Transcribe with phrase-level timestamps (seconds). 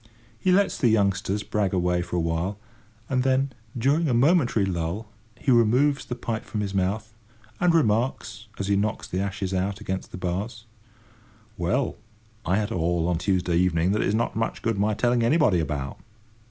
[0.39, 2.57] He lets the youngsters brag away for a while,
[3.07, 7.13] and then, during a momentary lull, he removes the pipe from his mouth,
[7.59, 10.65] and remarks, as he knocks the ashes out against the bars:
[11.55, 11.97] "Well,
[12.47, 15.59] I had a haul on Tuesday evening that it's not much good my telling anybody
[15.59, 15.99] about."